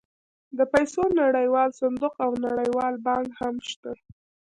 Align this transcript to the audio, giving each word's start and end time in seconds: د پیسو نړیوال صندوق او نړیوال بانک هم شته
د 0.57 0.59
پیسو 0.73 1.03
نړیوال 1.21 1.69
صندوق 1.81 2.13
او 2.25 2.31
نړیوال 2.45 2.93
بانک 3.05 3.29
هم 3.39 3.55
شته 3.69 3.91